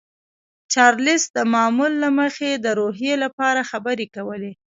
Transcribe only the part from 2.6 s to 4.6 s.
روحیې لپاره خبرې کولې